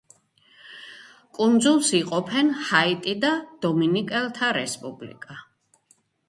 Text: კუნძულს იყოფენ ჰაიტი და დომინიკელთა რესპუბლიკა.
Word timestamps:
კუნძულს 1.39 1.91
იყოფენ 1.97 2.49
ჰაიტი 2.69 3.13
და 3.27 3.31
დომინიკელთა 3.67 4.51
რესპუბლიკა. 4.59 5.39